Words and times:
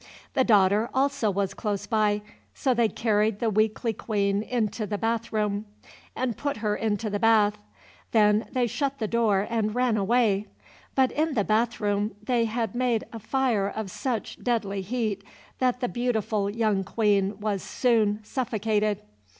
The 0.33 0.43
daughter 0.43 0.89
also 0.95 1.29
was 1.29 1.53
close 1.53 1.85
by; 1.85 2.23
so 2.55 2.73
they 2.73 2.89
carried 2.89 3.37
the 3.39 3.51
weakly 3.51 3.93
Queen 3.93 4.41
into 4.41 4.87
the 4.87 4.97
bath 4.97 5.31
room, 5.31 5.65
and 6.15 6.35
put 6.35 6.57
her 6.57 6.75
into 6.75 7.07
the 7.07 7.19
bath; 7.19 7.59
then 8.09 8.47
they 8.51 8.65
shut 8.65 8.97
the 8.97 9.07
door 9.07 9.45
and 9.47 9.75
ran 9.75 9.97
away. 9.97 10.47
But 10.95 11.11
in 11.11 11.35
the 11.35 11.43
bath 11.43 11.79
room 11.79 12.15
they 12.23 12.45
had 12.45 12.73
made 12.73 13.03
a 13.13 13.19
fire 13.19 13.69
of 13.69 13.91
such 13.91 14.41
deadly 14.43 14.81
heat 14.81 15.23
that 15.59 15.81
the 15.81 15.87
beautiful 15.87 16.49
young 16.49 16.83
Queen 16.83 17.39
was 17.39 17.61
soon 17.61 18.21
suffocated. 18.23 19.03